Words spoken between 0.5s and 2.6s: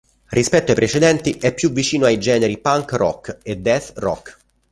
ai precedenti, è più vicino ai generi